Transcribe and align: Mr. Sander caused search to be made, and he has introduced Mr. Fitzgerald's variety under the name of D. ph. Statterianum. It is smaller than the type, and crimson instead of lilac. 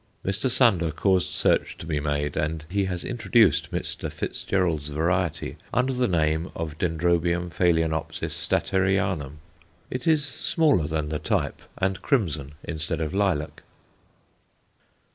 Mr. 0.25 0.49
Sander 0.49 0.89
caused 0.89 1.31
search 1.31 1.77
to 1.77 1.85
be 1.85 1.99
made, 1.99 2.35
and 2.35 2.65
he 2.69 2.85
has 2.85 3.03
introduced 3.03 3.69
Mr. 3.69 4.11
Fitzgerald's 4.11 4.87
variety 4.87 5.57
under 5.71 5.93
the 5.93 6.07
name 6.07 6.49
of 6.55 6.75
D. 6.79 6.87
ph. 6.87 8.31
Statterianum. 8.31 9.33
It 9.91 10.07
is 10.07 10.25
smaller 10.25 10.87
than 10.87 11.09
the 11.09 11.19
type, 11.19 11.61
and 11.77 12.01
crimson 12.01 12.53
instead 12.63 12.99
of 12.99 13.13
lilac. 13.13 13.61